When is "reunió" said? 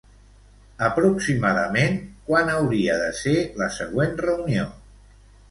4.29-4.67